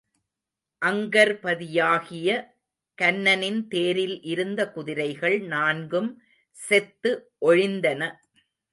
அங்கர்பதியாகிய 0.81 2.29
கன்னனின் 2.97 3.61
தேரில் 3.67 4.17
இருந்த 4.23 4.61
குதிரைகள் 4.71 5.39
நான்கும் 5.47 6.11
செத்து 6.57 7.11
ஒழிந்தன. 7.45 8.01